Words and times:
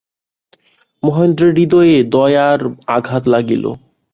মহেন্দ্রের 1.03 1.51
হৃদয়ে 1.57 1.97
দয়ার 2.13 2.59
আঘাত 2.87 3.23
লাগিল। 3.33 3.63